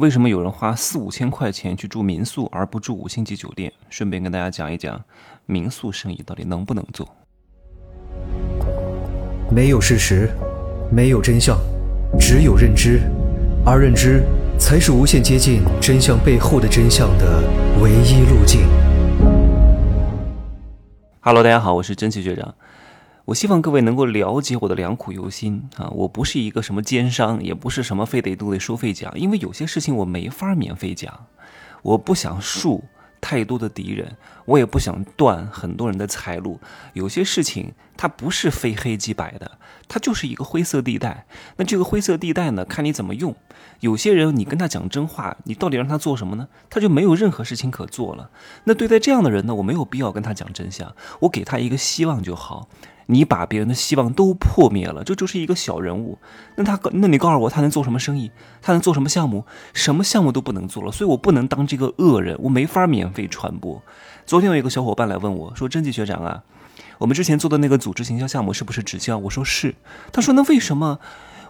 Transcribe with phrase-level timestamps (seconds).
[0.00, 3.70] 为什么有人花四五千块钱去住民宿而不住五星级酒店？
[3.90, 4.98] 顺便跟大家讲一讲，
[5.44, 7.06] 民宿生意到底能不能做？
[9.50, 10.30] 没有事实，
[10.90, 11.54] 没有真相，
[12.18, 13.02] 只有认知，
[13.62, 14.22] 而认知
[14.58, 17.42] 才是无限接近真相背后的真相的
[17.82, 18.62] 唯一路径。
[21.20, 22.54] Hello，大家好，我是真奇学长。
[23.30, 25.88] 我希望各位能够了解我的良苦用心啊！
[25.90, 31.26] 我不是一个什么奸商，也不是什么非得都得收费讲，因为有些事情我没法免费讲。
[31.82, 32.82] 我不想树
[33.20, 34.16] 太多的敌人，
[34.50, 36.58] 我也不想断很多人的财路。
[36.92, 41.24] 有些事情它不是非黑即白的，它就是一个灰色地带。
[41.56, 43.34] 那这个灰色地带呢，看你怎么用。
[43.78, 46.48] 有些人你跟他讲真话，你到底让他做什么呢？
[46.68, 48.30] 他就没有任何事情可做了。
[48.64, 52.68] 那对待这样的人呢，我没有必要跟他讲真相，我给他一个希望就好。
[53.06, 56.16] 你把别人的希望都破灭了，这就是一个小人物。
[56.54, 58.30] 那他，那你告诉我，他能做什么生意？
[58.62, 59.44] 他能做什么项目？
[59.72, 60.92] 什么项目都不能做了。
[60.92, 63.82] 所以我不能当这个恶人，我没法免费传播。
[64.30, 66.44] 昨天有一个小伙伴来问我说：“甄记学长啊，
[66.98, 69.74] 我们之前做的那个组织行销项目是不是直销？”我说是。
[70.12, 71.00] 他说：“那为什么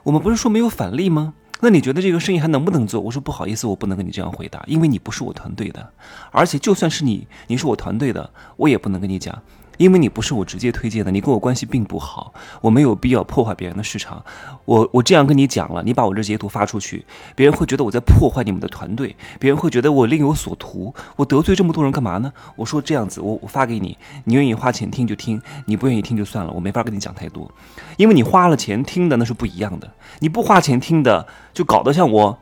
[0.02, 1.34] 我们不是说没有返利吗？
[1.60, 5.92] 那你觉得这个生意还能不能做？”我说：“不好意思，我不能跟你这样回答，因为你不是我团队的，
[6.30, 9.38] 而且就算是你，你是我团队的，我也不能跟你讲。”
[9.80, 14.22] 因为你不是我直接推荐的，你跟我关系并不好，我没有必要破坏别人的市场。
[14.66, 17.02] 我我这样跟你讲了，你把我这截图发出去，
[17.34, 20.94] 别人会觉得我在破坏你们的团队，别人会觉得我另有所图。
[21.16, 22.30] 我得罪这么多人干嘛呢？
[22.56, 27.50] 我说这样子，我我发给你，你愿意花钱听就听，你不愿意听就算了，我没法跟你讲太多，
[27.96, 32.38] 因为你花了钱听的那是不一样的，你不花钱听的就搞得像我。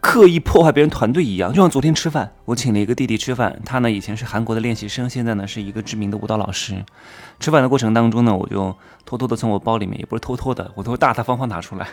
[0.00, 6.84] 刻意破坏别人团队一样，就像昨天吃饭，我请了一个弟弟吃饭，他呢以前是韩国的练习生，现在呢是一个知名的舞蹈老师。
[7.40, 8.74] 吃饭的过程当中呢，我就
[9.04, 11.88] 偷偷的从我包里面，也不是偷偷的，我都大大方方拿出来，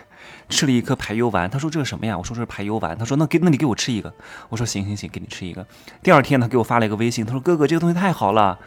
[0.48, 1.50] 吃了一颗排油丸。
[1.50, 2.18] 他说这是什么呀？
[2.18, 2.96] 我说这是排油丸。
[2.98, 4.14] 他说那给那你给我吃一个。
[4.50, 5.66] 我说行行行，给你吃一个。
[6.02, 8.60] 第二天他给我发了一个微信，他说哥哥这个东西太好了，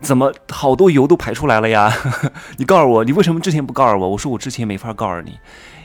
[0.00, 1.92] 怎么好多油都排出来了呀？
[2.58, 4.08] 你告诉我，你为什么之前不告诉我？
[4.08, 5.38] 我说我之前没法告诉你。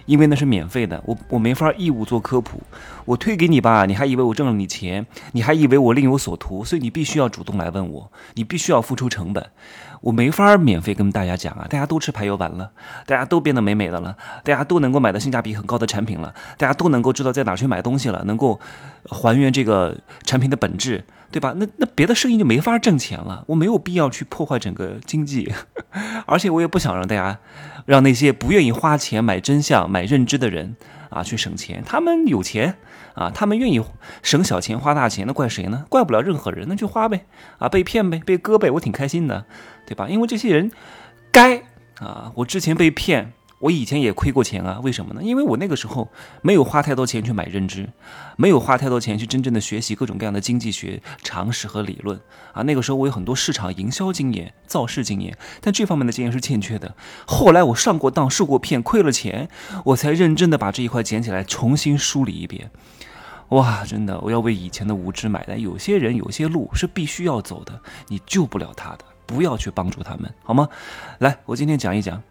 [0.06, 2.62] 因为那是免费的，我我没法义务做科普，
[3.06, 9.46] 我推给你吧，你还以为我挣了你钱，你还以为我另有所图，所以你必须要主动来问我，你必须要付出成本，
[10.02, 12.72] 我没法免费跟大家讲啊，大家都吃排油丸了，
[13.06, 18.60] 大家都变得美美的了，大家都能够买到性价比很高的产品了，大家都能够知道在哪去买东西了，能够
[19.10, 21.04] 还原这个产品的本质。
[21.32, 21.54] 对吧？
[21.58, 23.44] 那那别的生意就没法挣钱了。
[23.48, 25.52] 我没有必要去破坏整个经济，
[26.28, 27.38] 而且我也不想让大家，
[27.86, 30.76] 让那些不愿意花钱买真相、买认知的人
[31.10, 31.84] 啊去省钱。
[31.86, 32.76] 他们有钱
[33.14, 33.82] 啊，他们愿意
[34.22, 35.86] 省小钱花大钱，那怪谁呢？
[35.88, 37.26] 怪不了任何人，那就花呗
[37.60, 39.46] 啊，被骗呗，被割呗，我挺开心的，
[39.86, 40.08] 对吧？
[40.10, 40.72] 因为这些人
[41.32, 41.64] 该
[42.00, 43.32] 啊，我之前被骗。
[43.66, 45.22] 我以前也亏过钱啊，为什么呢？
[45.24, 46.08] 因为我那个时候
[46.44, 47.90] 没有花太多钱去买认知，
[48.38, 52.20] 没有花太多钱去真正的学习各种各样的经济学常识和理论
[52.54, 52.62] 啊。
[52.62, 56.94] 那个时候我有很多市场营销经验、造势经验，但这方面的经验是欠缺的。
[57.26, 59.50] 后来我上过当、受过骗、亏了钱，
[59.84, 62.70] 我才认真的把这一块捡起来重新梳理一遍。
[63.50, 65.60] 哇，真的，我要为以前的无知买单。
[65.60, 70.70] 有些人、有些路是必须要走的，你救不了他的，不要去帮助他们，好吗？
[71.18, 72.22] 来，我今天讲一讲。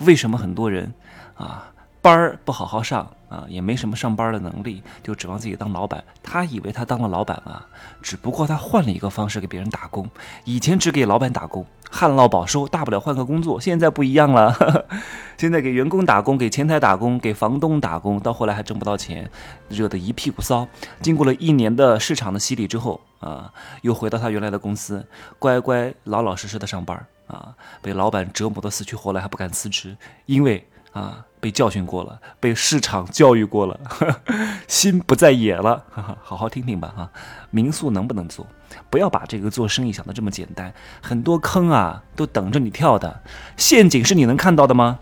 [0.00, 0.92] 为什么很多人
[1.34, 1.73] 啊
[2.04, 6.04] 班儿不好好上啊，也没什么上班的能力，就指望自己当老板？
[6.22, 7.66] 他以为他当了老板啊，
[8.02, 10.06] 只不过他换了一个方式给别人打工。
[10.44, 13.58] 以前只给老板打工，旱涝保收，大不了换个工作。
[13.58, 14.54] 现在不一样了，
[15.38, 19.30] 现在给员工打工，给前台打工，给房东打工，到后来还挣不到钱，
[19.70, 20.68] 惹得一屁股骚。
[21.00, 23.50] 经过了一年的市场的洗礼之后啊，
[23.80, 27.06] 又回到他原来的公司，乖乖老老实实的上班。
[27.26, 33.78] 啊，被老板折磨的死去活来还不敢辞职，因为啊被教训过了，被市场教育过了，
[34.66, 35.84] 心不在野了。
[36.22, 37.10] 好好听听吧，哈，
[37.50, 38.46] 民宿能不能做？
[38.88, 40.72] 不要把这个做生意想的这么简单，
[41.02, 43.20] 很多坑啊都等着你跳的，
[43.58, 45.00] 陷阱是你能看到的吗？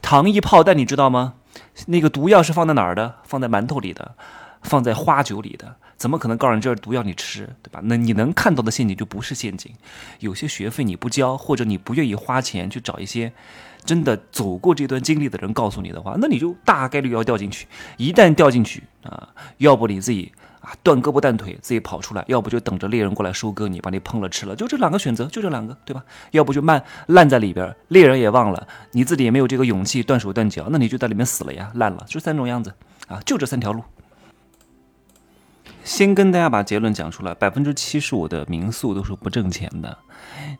[0.00, 1.34] 糖衣炮弹你知道吗？
[1.88, 3.16] 那个毒药是放在哪儿的？
[3.24, 4.14] 放在馒头里的，
[4.64, 5.76] 放在花酒里的。
[5.96, 7.80] 怎么可能告诉你这是毒药你吃，对吧？
[7.84, 9.72] 那你能看到的陷阱就不是陷阱。
[10.18, 13.32] 有些学费你不交，或者你不愿意花钱去找一些
[13.84, 17.68] 真的走过这段经历的人告诉你的话，那你就大概率要掉进去。
[17.96, 19.28] 一旦掉进去啊，
[19.58, 24.56] 要不你自己啊断胳膊断腿自己跑出来，要不就等着猎人过来收割你，把你烹了吃了。
[24.56, 26.04] 就这两个选择，就这两个，对吧？
[26.32, 32.04] 要不就慢烂在里边，猎人也忘了，你自己也没有这个勇气断手断脚，那你就在里面死了呀，烂了。
[32.08, 32.74] 就三种样子
[33.06, 33.84] 啊，就这三条路。
[35.84, 39.98] 先跟大家把结论讲出来，百分之七十五的民宿都是不挣钱的。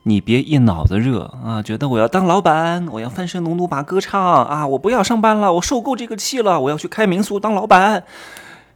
[0.03, 8.03] 你别一脑子热啊，觉得我要当老板，我要翻身农奴把歌唱啊，我不要上班了，我受够这个气了，我要去开民宿当老板。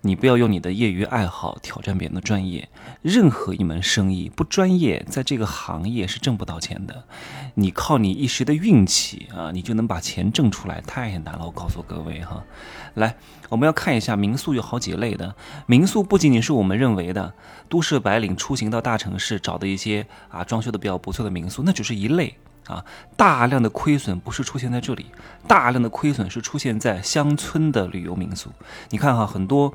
[0.02, 2.70] 你不要用你的业余爱好挑战别人的专业。
[3.02, 7.04] 任何一门生意不专业，在这个行业是挣不到钱的。
[7.56, 11.46] 你靠你一时的运气啊，你就能把钱挣出来，太难了。
[11.46, 12.44] 我告诉各位哈，
[12.94, 13.16] 来，
[13.50, 15.36] 我们要看一下民宿有好几类的。
[15.66, 17.34] 民宿不仅仅是我们认为的
[17.68, 22.38] 都市白领出行到大城市找的一些啊装修的比较不错的民宿，那只是一类
[22.70, 22.86] 啊。
[23.18, 25.08] 大量的亏损不是出现在这里，
[25.48, 28.52] 大量的亏损是出现在乡村的旅游民宿。
[28.92, 29.74] 你看哈，很多。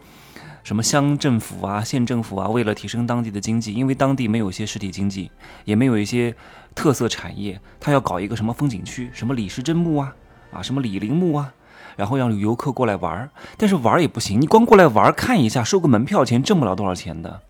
[0.62, 5.30] 什么乡政府啊、县政府啊，为了提升当地的经济，因为当地没有一些实体经济，
[5.66, 6.34] 也没有一些
[6.74, 10.16] 特色产业，他要搞一个什么风景区，什么李时珍墓啊，
[10.50, 11.52] 啊，什么李陵墓啊，
[11.96, 13.28] 然后让游客过来玩儿。
[13.58, 17.42] 但是玩儿也不行，你光过来玩儿看一下，收个门票钱挣不了多少钱的，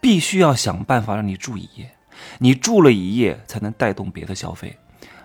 [0.00, 1.96] 必须要想办法让你住一夜，
[2.38, 4.78] 你住了一夜才能带动别的消费。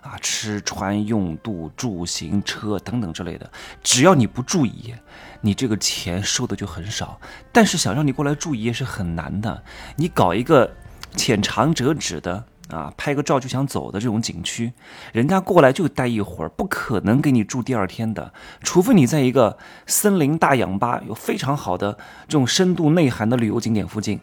[0.07, 3.51] 啊，吃穿用度、住行车等等之类的，
[3.83, 4.98] 只要你不住一夜，
[5.42, 7.19] 你这个钱收的就很少。
[7.51, 9.62] 但是想让你过来住一夜是很难的。
[9.98, 10.71] 你搞一个
[11.18, 14.71] 浅尝辄止的啊，拍个照就想走的这种景区，
[15.12, 18.31] 人家过来就待一会儿，不可能给你住第二天的。
[18.62, 19.57] 除非你在一个
[19.88, 21.98] 森林大氧吧、有非常好的
[22.30, 24.21] 这种深度内涵的旅游景点附近，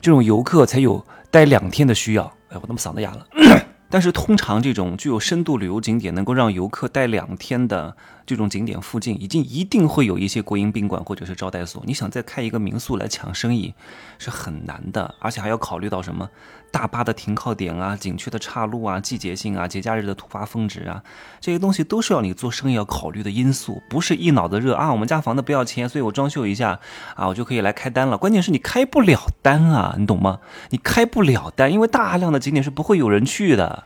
[0.00, 2.24] 这种游客才有待两天的需要。
[2.50, 3.26] 哎，我他妈嗓子哑了。
[3.94, 7.96] 但是通常这种具有深度旅游景点能够让游客待两天的
[8.26, 11.82] 这种景点附近，已经一定会有一些国营宾馆或者是招待所。
[11.86, 13.74] 你想再开一个民宿来抢生意，
[14.18, 16.28] 是很难的，而且还要考虑到什么？
[16.70, 21.04] 大巴的停靠点啊，景区的岔路啊，季节性啊，节假日的突发峰值啊，
[21.40, 24.90] 这些东西都是要你做生意要考虑的因素，不是一脑子热啊。
[24.90, 26.80] 我们家房子不要钱，所以我装修一下
[27.14, 28.18] 啊，我就可以来开单了。
[28.18, 30.40] 关键是你开不了单啊，你懂吗？
[30.70, 33.84] 你开不了单，因为大量的景点是不会有人去的，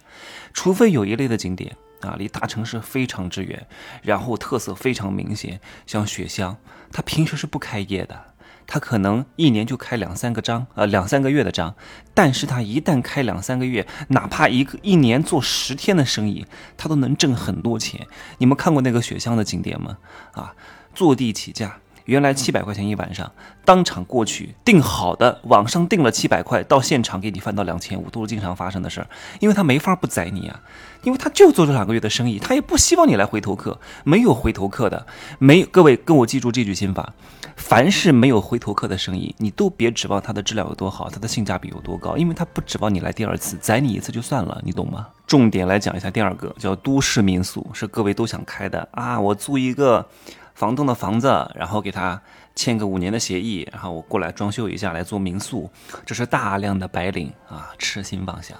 [0.55, 3.66] 除非有一类的景点啊，离大城市非常之远，
[4.02, 6.56] 然后特色非常明显，像雪乡，
[6.92, 8.34] 它平时是不开业的。
[8.70, 11.74] 它可能一年就开两三个张，呃，两三个月的张，
[12.12, 16.46] 但是它一旦开两三个月，哪怕一个一年做十天的生意，
[16.76, 18.06] 它都能挣很多钱。
[18.36, 19.96] 你们看过那个雪乡的景点吗？
[20.32, 20.54] 啊，
[20.94, 21.80] 坐地起价。
[22.08, 23.31] 原来七百块钱一晚上，
[23.66, 29.06] 当场过去订好的，网上订了七百块，到现场给你翻到两千五，都是经常发生的事儿。
[29.40, 30.58] 因为他没法不宰你啊，
[31.02, 35.06] 因为他就做这两个月的生意，他也不希望你来回头客，没有回头客的，
[35.38, 37.12] 没各位跟我记住这句心法：
[37.56, 45.08] 凡是没有回头客的生意，你都别指望它的质量有多好，它的性价比有多高，因为他不指望你来第二次，宰你一次就算了，你懂吗？
[45.26, 50.08] 重点来讲一下第二个，叫都市民宿，是各位都想开的啊，我租一个。
[50.58, 52.20] 房东的房子，然后给他
[52.56, 55.70] 签个五年的协议，然后我过来装修一下来做民宿，
[56.05, 58.58] 这是大量的白领啊痴心妄想。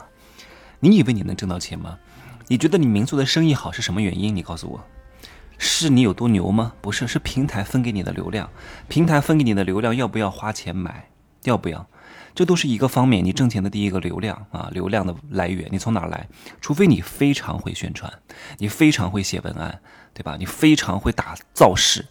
[0.79, 1.99] 你以为你能挣到钱吗？
[2.47, 4.37] 你觉得你民宿的生意好是什么原因？
[4.37, 4.81] 你告诉我，
[5.59, 6.73] 是你有多牛吗？
[6.81, 8.49] 不是，是平台分给你的流量。
[8.87, 11.09] 平台分给你的流量要不要花钱买？
[11.43, 11.85] 要不要？
[12.39, 16.29] 这都是一个方面，你挣钱的第一个流量啊，流量的来源，你从哪来？
[16.61, 18.13] 除非你非常会宣传，
[18.59, 19.81] 你非常会写文案。
[20.15, 20.37] 对吧？
[20.39, 22.07] 你非常会打造势，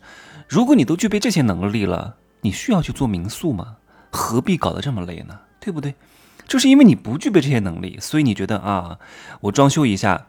[0.50, 3.78] 如果你都具备这些能力了，你需要去做民宿吗？
[4.12, 5.40] 何必搞得这么累呢？
[5.62, 5.96] 对不对？
[6.46, 9.00] 就是因为你不具备这些能力，所以你觉得啊，
[9.40, 10.28] 我装修一下，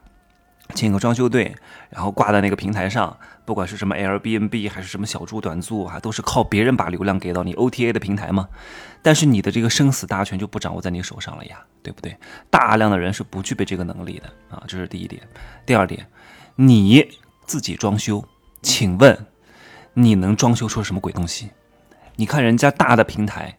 [0.74, 1.56] 请个装修队，
[1.90, 3.16] 然后挂在那个平台上，
[3.48, 8.46] 不管是什么 Airbnb 还是什么小猪短租啊，都是靠别人把流量给到你 OTA 的平台嘛。
[9.00, 12.14] 但是你的这个生死大权就不掌握在你手上了呀，对不对？
[12.50, 15.22] 大量的人是不具备这个能力的啊，这是第一点。
[15.64, 16.06] 第二点，
[16.56, 17.08] 你。
[17.46, 18.22] 自己装修，
[18.60, 19.26] 请问
[19.94, 21.48] 你能装修出什么鬼东西？
[22.16, 23.56] 你看人家大的平台，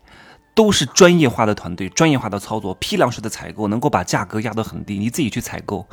[0.54, 5.00] 都是专业化的团队，专业化的操作，批量式的采购，能够把价格压得很低。
[5.00, 5.88] 你自己去采购，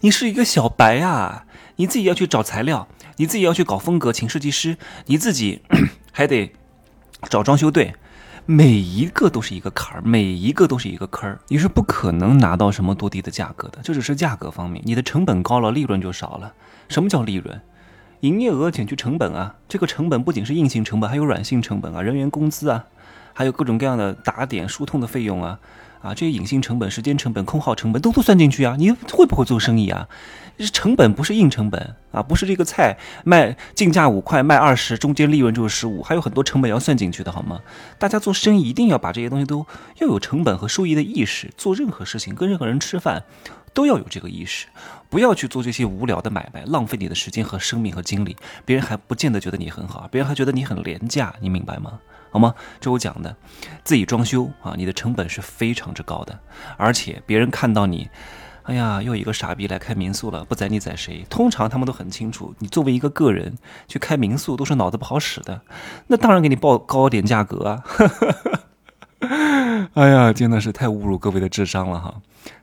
[0.00, 1.44] 你是一个小白啊，
[1.76, 2.86] 你自己要去找材料，
[3.16, 4.76] 你自己要去搞风格，请设计师，
[5.06, 5.62] 你自己
[6.12, 6.52] 还得
[7.28, 7.94] 找装修队，
[8.46, 13.78] 每一个都是一个坎儿，每一个都是一个坑儿，你是不可能拿到什么多低的价格的。
[13.82, 16.54] 这只是价格方面，你的成本高了，利润就少了。
[16.88, 17.60] 什么叫利润？
[18.20, 19.56] 营业额减去成本啊！
[19.68, 22.84] 这个成本不仅是硬性成本，还有软性成本啊，人员工资啊，
[23.32, 25.58] 还有各种各样的打点、疏通的费用啊，
[26.02, 28.74] 啊，这些隐性成本、时间成本、空耗成本都都算进去啊！
[28.78, 30.08] 你会不会做生意啊？
[30.72, 37.60] 成本不是硬成本啊，不是这个菜卖进价五块卖二十，中间利润就是十五，还有很多成本要算进去的好吗？
[37.98, 39.66] 大家做生意一定要把这些东西都
[40.00, 43.22] 要有成本和收益的意识，做任何事情跟任何人吃饭。
[43.74, 44.66] 都要有这个意识，
[45.08, 51.98] 不要去做这些无聊的买卖，浪费你的时间和生命和精力，别人还不见得觉得你很好，别人还觉得你很廉价，你明白吗？
[52.32, 52.54] 好吗？
[52.80, 53.36] 这我讲的，
[53.84, 56.40] 自己装修啊，你的成本是非常之高的，
[56.76, 58.08] 而且别人看到你
[58.64, 61.26] 哎呀，又一个傻逼来开民宿了，不宰你宰谁？
[61.28, 65.60] 通常他们都很清楚，你作为一个个人去开民宿都是脑子不好使的，
[66.06, 67.84] 那当然给你报高点价格啊！
[69.94, 72.14] 哎呀，真的是太侮辱各位的智商了哈！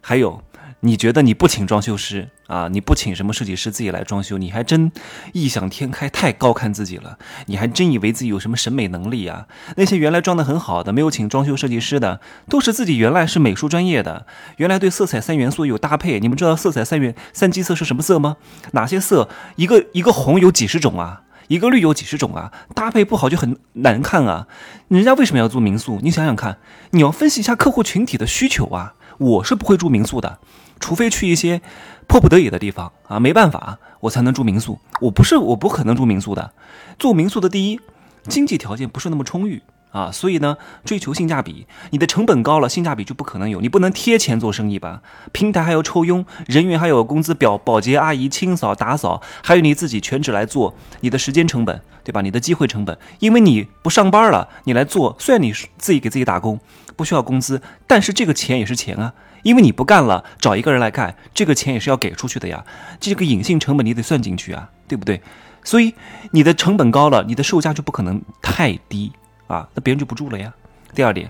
[0.02, 0.42] 还有。
[0.81, 2.69] 你觉得你不请装修师啊？
[2.69, 4.91] 你不请什么设计师自己来装修，你还真
[5.33, 7.17] 异想天开，太高看自己了。
[7.48, 9.48] 你还真以为自己有什么审美能力啊？
[9.75, 16.21] 那些原来装的很好的，没有请装修设计师的，都是自己原来是美术专业的，原来对色彩三元素有搭配。
[16.21, 18.38] 你们知道色彩三元三基色是什么色吗？
[18.71, 19.27] 哪些色？
[19.57, 21.24] 一个一个红有几十种啊？
[21.50, 22.53] 一个绿有几十种啊？
[22.74, 24.48] 搭配不好就很难看啊！
[24.88, 26.00] 人家为什么要住民宿？
[26.01, 26.59] 你想想看，
[26.91, 28.93] 你要分析一下客户群体的需求啊。
[29.17, 30.39] 我是不会住民宿的。
[30.79, 31.62] 除非去一些
[32.07, 34.79] 迫不得已的地方啊，没办法，我才能住民宿。
[35.01, 36.51] 我不是，我不可能住民宿的。
[36.98, 37.79] 住民宿的第一，
[38.27, 41.65] 经济条件不是那么充裕啊，所以呢，追求性价比。
[41.91, 43.62] 你的成本高了，性价比就不可能有。
[43.62, 45.01] 你不能贴钱做生意吧？
[45.31, 52.21] 平台还要抽佣，人员还有工资表，保洁阿姨清扫打扫，还有你自己全职来做，你的时间成本，对吧？
[52.21, 56.59] 你的机会成本，因为你不上班了，你来做，虽然你自己给自己打工，
[56.95, 59.13] 不需要工资，但是这个钱也是钱啊。
[59.43, 62.65] 因为你不干了，找一个人来干，这个钱也是要给出去的呀。
[63.00, 65.22] 这个隐性成本你得算进去啊，对不对？
[65.63, 65.93] 所以
[66.31, 69.12] 你的成本高了，你的售价就不可能太低
[69.48, 70.53] 啊，那别人就不住了呀。
[70.96, 71.29] 第二点，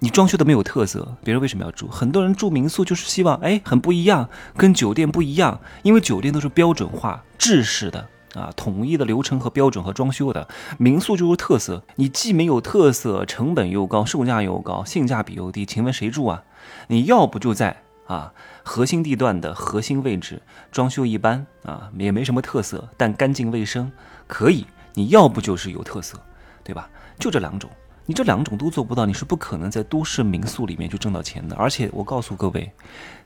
[0.00, 1.86] 你装修的没有特色，别人为什么要住？
[1.88, 10.46] 很多人住民宿就是希望，哎，很不一样，跟酒店不一样，因为酒店都是标准化、制式的啊，统一的流程和标准和装修的，
[10.78, 11.82] 民宿就是特色。
[11.94, 16.44] 你既没有特色，成本又高，售价又高，性价比又低，请问谁住啊？
[16.88, 23.90] 你要不就在啊核心地段的核心位置，装修一般啊也没什么特色，但干净卫生
[24.26, 24.66] 可以。
[24.92, 26.18] 你要不就是有特色，
[26.62, 26.88] 对吧？
[27.18, 27.70] 就这两种，
[28.04, 31.56] 你这两种都做不到，你是不可能在都市民宿里面去挣到钱的。
[31.56, 32.70] 而且我告诉各位，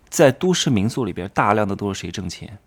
[0.09, 2.59] 在都市民宿里边，大量的都是谁挣钱？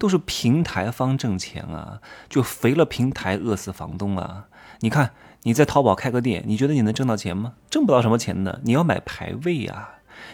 [0.00, 4.46] 都是平台方挣钱啊，就肥了平台，饿死房东啊！
[4.80, 5.10] 你看
[5.42, 7.52] 你在淘宝开个店，你觉得你能挣到钱吗？
[7.68, 9.90] 挣不到什么钱的，你要买排位啊。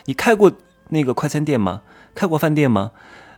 [0.07, 0.53] 你开过
[0.89, 1.83] 那个快餐店吗？
[2.15, 2.93] 开过饭店吗？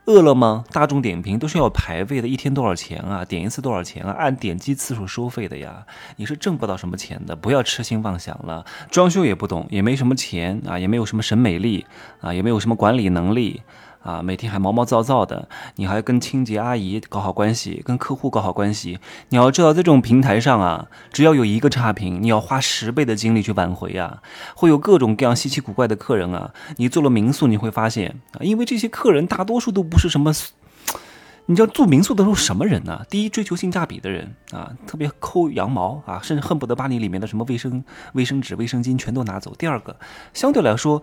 [0.05, 3.25] 饿了么、大众点评都是要排位的，一天多少钱啊？
[3.27, 4.13] 点一次多少钱啊？
[4.19, 5.85] 按点击次数收费的呀，
[6.17, 8.65] 你是挣不到什么钱的，不要痴心妄想了。
[8.91, 11.85] 装修也不懂，也没什么钱啊，也没有什么审美力
[12.21, 13.63] 啊，也没有什么管理能力。
[14.09, 15.47] 啊，每天还毛毛躁躁的，
[15.77, 18.99] 你还跟清洁阿姨搞好关系，跟客户搞好关系。
[19.29, 24.23] 你要知道，在这种平台上啊，只要有一个差评，你要花十倍的精力去挽回啊，
[24.55, 26.55] 会有各种各样稀奇古怪的客人啊。
[26.79, 30.33] 你做了民宿，你会发现啊，因为这些客人大多数都不是什么，
[31.45, 33.05] 你知道住民宿的都是什么人呢？
[33.11, 37.85] 第一，追求性价比的人啊，特别抠羊毛啊，甚至恨不得把你里面的什么卫生
[38.15, 39.55] 卫生纸、卫生巾全都拿走。
[39.59, 39.95] 第二个，
[40.33, 41.03] 相对来说。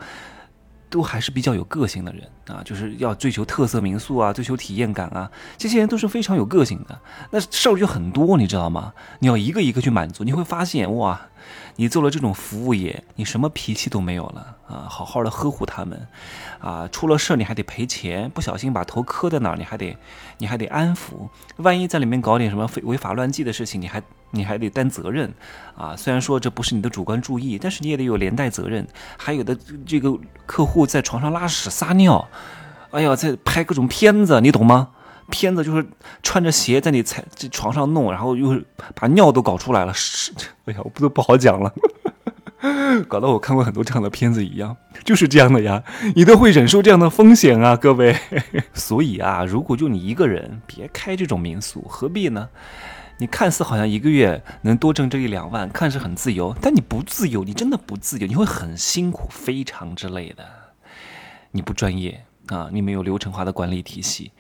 [0.96, 6.98] 都还是比较有个性的人啊，就是要追求特色民宿啊，追求体验感啊，这些人都是非常有个性的。
[7.32, 8.94] 那事儿就很多，你知道吗？
[9.20, 11.20] 你要一个一个去满足，你会发现哇。
[11.78, 14.88] 你做了这种服务业，你什么脾气都没有了啊！
[14.90, 16.08] 好好的呵护他们，
[16.60, 19.98] 啊，出了事你还得赔钱，不小心把头磕在哪儿，你还得，
[20.38, 21.28] 你还得安抚。
[21.58, 24.02] 万一在里面搞点什么违违法乱纪的事情，你还
[24.32, 25.34] 你还得担责任，
[25.78, 25.96] 啊！
[25.98, 28.88] 虽然说这不是你的主观注意，但是你也得有连带责任。
[29.18, 32.26] 还有的这个客户在床上拉屎撒尿，
[32.92, 34.92] 哎呀，在拍各种片子，你懂吗？
[35.30, 35.86] 片子就是
[36.22, 38.62] 穿着鞋在你踩这床上弄，然后又
[38.94, 39.94] 把尿都搞出来了，
[40.66, 41.74] 哎呀，我不都不好讲了，
[43.08, 45.84] 搞得我看过很多这样的片子一样，就是这样的呀，
[46.16, 48.16] 你都会忍受这样的风险啊，各位。
[48.74, 52.50] 所以啊，如果就你一个人，别开这种民宿，何必呢？
[53.18, 60.44] 你看似好像一个月能多挣这一两万，看似很自由，但你不自由，你真的不自由，你会很辛苦，非常之累的，
[61.52, 62.26] 你不专业。
[62.48, 64.32] 啊，你没有流程化的管理体系，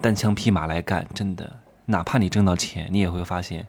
[0.00, 3.66] 单枪匹马来干，真的，哪怕你挣到钱，你也会发现，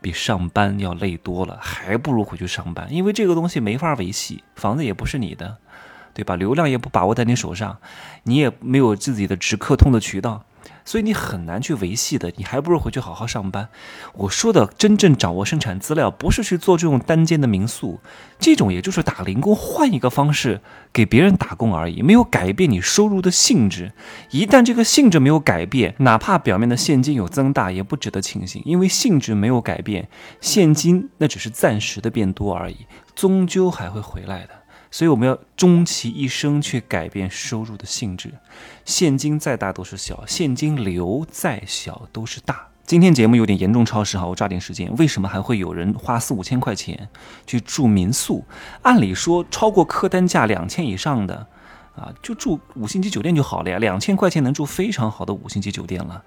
[0.00, 5.56] 比上班要累多了，还不如回去上班，因为这个东西没法维系，房子也不是你的，
[6.12, 6.36] 对吧？
[6.36, 7.78] 流量也不把握在你手上，
[8.24, 10.44] 你也没有自己的直客通的渠道。
[10.84, 13.68] 所以你很难去维系的，你还不如回去好好上班。
[14.14, 18.00] 我说的真正掌握生产资料，不是去做这种单间的民宿，
[18.38, 20.60] 这种也就是打零工，换一个方式
[20.92, 23.92] 给别人打工而已，没有改变你收入的性质。
[24.30, 30.08] 一旦这个性质没有改变，哪怕表面的现金有增大，也不值得庆幸，因为性质没有改变，
[30.40, 34.61] 现金那只是暂时的变多而已，终究还会回来的。
[34.92, 38.34] 所以我们要终其一生去改变收入的性质，
[38.84, 42.68] 现金再大都是小，现金流再小都是大。
[42.84, 44.94] 今天节目有点严重超时哈，我抓紧时间。
[44.96, 47.08] 为什么还会有人花四五千块钱
[47.46, 48.44] 去住民宿？
[48.82, 51.46] 按理说超过客单价两千以上的，
[51.96, 56.22] 啊，就住五星级酒店就好了呀，两千块钱能住非常好的五星级酒店了，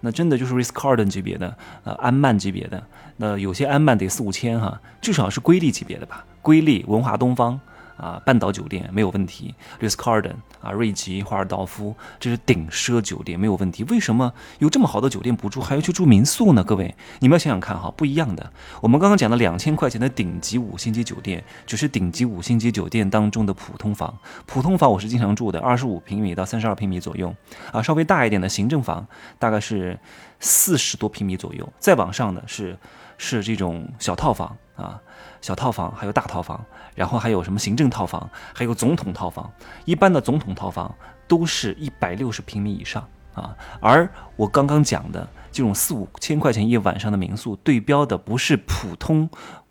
[0.00, 2.84] 那真的就是 Ritz Carlton 级别的，呃，安曼级别的，
[3.16, 7.58] 那有些安曼得四五千哈，至少是瑰丽级别的吧，瑰丽、文华东方。
[8.00, 13.84] 啊，半岛酒店没有问题，Ritz Carlton 啊，瑞吉、华尔道夫，这是顶奢酒店，没有问题。
[13.84, 16.64] 为什么有这么好的酒店不住，还要去住民宿呢？
[16.64, 18.50] 各位，你们要想想看哈，不一样的。
[18.80, 24.18] 我们刚刚讲的两千块钱的顶级五星级酒店，只是顶级五星级酒店当中的普通房。
[24.46, 27.34] 普通房我是经常住的，二十五平米到三十二平米左右
[27.70, 29.06] 啊，稍微大一点的行政房
[29.38, 29.98] 大概是
[30.38, 32.78] 四十多平米左右，再往上的是
[33.18, 35.00] 是这种小套房啊。
[35.40, 39.50] 小套房，还有大套房，然后还有什么行政套房，还有总统套房。
[39.84, 40.94] 一般的总统套房
[41.26, 43.56] 都是一百六十平米以上啊。
[43.80, 49.28] 而我刚刚讲的这种四五千块钱一晚上的民宿，对标的不是普通。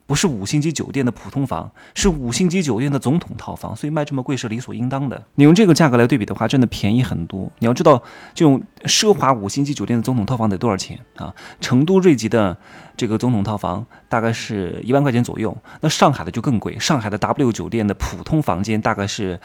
[0.10, 5.24] 不是五星级酒店的普通房，是五星级酒店的总统套房，所以卖这么贵是理所应当的。
[5.36, 7.51] 你用这个价格来对比的话，真的便宜很多。
[7.60, 8.01] 你要知道，
[8.34, 11.32] 这种奢华五星级酒店的总统套房得多少钱啊？
[11.62, 12.58] 成都瑞吉的
[12.98, 16.80] 这个总统套房大概是一万块钱左右，那上海的就更贵。
[16.80, 19.39] 上海的 W 酒店的普通房间大概是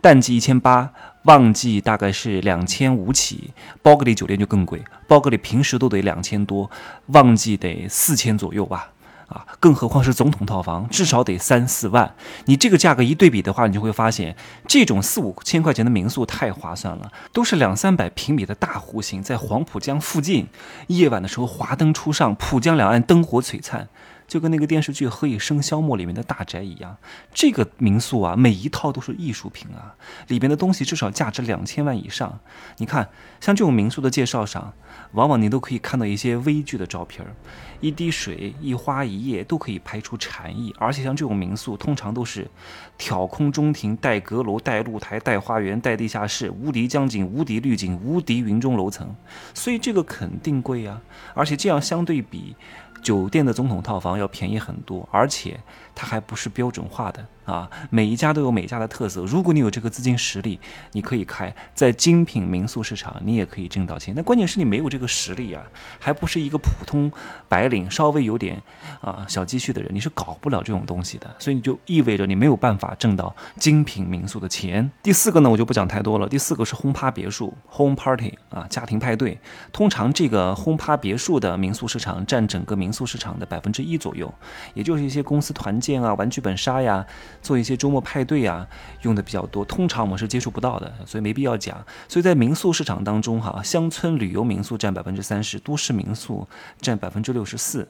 [0.00, 0.90] 淡季一千八，
[1.26, 3.52] 旺季大概是两千五起。
[3.82, 6.68] 包格里酒店就更贵，包格里平时都得两千多，
[7.06, 8.90] 旺季得四千左右吧。
[9.28, 12.14] 啊，更何况是总统套房，至少得三四万。
[12.46, 14.34] 你这个价格一对比的话，你就会发现，
[14.66, 20.48] 这种四五千块钱的民宿太划算了，都是两三百平米的大户型，在黄浦江附近，
[20.88, 23.88] 夜晚的时候华灯初上，浦江两岸灯火璀璨。
[24.26, 26.98] 就跟那个电视剧《何以笙箫默》里面的大宅一样，
[27.32, 32.38] 这个民宿啊，每一套都是艺术品啊，里边的东西至少价值两千万以上。
[32.76, 33.08] 你看，
[33.40, 34.74] 像这种民宿的介绍上，
[35.12, 37.32] 往往你都可以看到一些微距的照片儿，
[37.80, 40.74] 一滴水、一花一叶都可以拍出禅意。
[40.78, 42.46] 而且像这种民宿，通常都是
[42.96, 49.14] 挑空中庭、带阁楼、带露台、带花园、带地下室，无敌江景、无敌绿景、无敌云中楼层，
[49.54, 51.00] 所以这个肯定贵啊。
[51.34, 52.54] 而且这样相对比。
[53.02, 55.58] 酒店的总统套房要便宜很多，而且
[55.94, 57.24] 它还不是标准化的。
[57.48, 59.24] 啊，每一家都有每家的特色。
[59.24, 60.60] 如果你有这个资金实力，
[60.92, 64.12] 你可以开在精品民宿市场，你也可以挣到钱。
[64.14, 65.62] 那关键是你没有这个实力啊，
[65.98, 67.10] 还不是一个普通
[67.48, 68.62] 白领，稍微有点
[69.00, 71.34] 啊小积蓄的人，你是搞不了这种东西的。
[71.38, 74.90] 所以你就意味着你没有办法挣到精品民宿的钱。
[75.02, 76.28] 第四个呢，我就不讲太多了。
[76.28, 79.38] 第四个是轰趴别墅 （home party） 啊，家庭派对。
[79.72, 84.32] 通常这个轰趴别墅的民宿市场占整个民民宿市场的百分之一左右，
[84.72, 87.06] 也就是一些公司团建啊、玩剧本杀呀。
[87.42, 88.66] 做一些周末派对啊，
[89.02, 91.84] 用的比较多，通常我们是接触不到的，所以没必要讲。
[92.08, 96.48] 所以在民宿市场当中，哈，乡村旅游民宿占百分之三十，都市民宿
[96.80, 97.86] 占百分之六十四，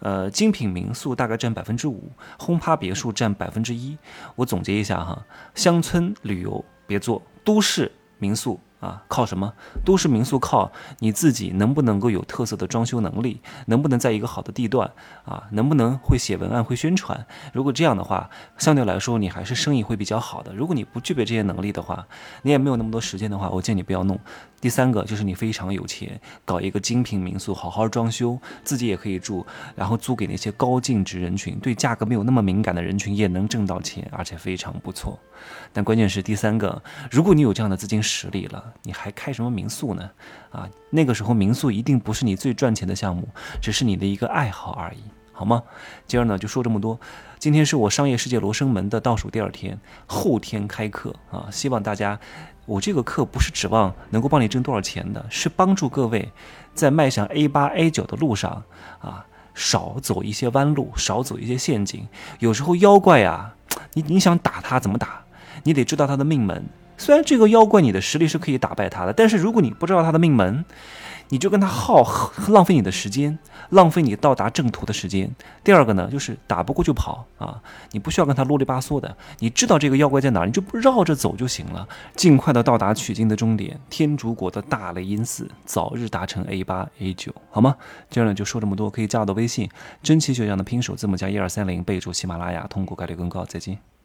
[0.00, 3.96] 呃，精品民宿大概占百分之五，轰趴别墅占百分之一。
[4.34, 8.60] 我总结一下哈，乡村旅游别做，都市民宿。
[8.80, 9.52] 啊，靠什么？
[9.84, 14.90] 都市民宿靠你自己能不能够有特色的装修能力，能不能在一个好的地段
[15.24, 17.26] 啊，能不能会写文案、会宣传？
[17.52, 20.52] 如果这样的话，相对来说你还是生意会比较好的。
[20.54, 22.06] 如果你不具备这些能力的话，
[22.42, 24.20] 你也没有那么多时间的话，我建议你不要弄。
[24.60, 35.18] 第三个就是你非常有钱，搞一个精品民宿，好好装修，自己也可以住，然后租给那些高净值人群，对价格没有那么敏感的人群也能挣到钱，而且非常不错。
[35.72, 38.65] 但关键是第三个，如果你有这样的资金实力了。
[38.82, 40.10] 你还开什么民宿呢？
[40.50, 43.28] 啊，那个时候民宿一定不是你最赚钱的项目，
[43.60, 45.02] 只是你的一个爱好而已，
[45.32, 45.62] 好吗？
[46.06, 46.98] 今儿呢就说这么多。
[47.38, 51.46] 今天是我商业世界罗生门的倒数第二天，后天开课啊！
[51.50, 52.18] 希望大家，
[52.64, 56.32] 我这个课不是指望能够帮你挣多少钱的，是帮助各位
[56.74, 58.62] 在迈向 A 八 A 九的路上
[59.00, 59.24] 啊，
[59.54, 62.08] 少走一些弯路，少走一些陷阱。
[62.38, 63.54] 有时候妖怪啊，
[63.92, 65.22] 你你想打他怎么打？
[65.62, 66.64] 你得知道他的命门。
[66.98, 70.64] 虽然这个妖怪你的实力是可以打败他的，但是如果你不知道他的命门，
[71.28, 72.04] 你就跟他耗，
[72.48, 73.36] 浪费你的时间，
[73.70, 75.28] 浪费你到达正途的时间。
[75.64, 87.76] 第二个呢，就是打不过就跑啊，你不需要跟他啰里吧嗦的，你知道这个妖怪在哪，你就绕着走就行了，尽快的到达取经的终点——天竺国的大雷音寺，早日达成 A 八 A 九，好吗？
[88.08, 89.68] 今儿呢就说这么多，可以加我的微信，
[90.04, 93.44] 真奇学长的拼手字母加一二三零，备注喜马拉雅，通过概率更高。
[93.44, 93.95] 再见。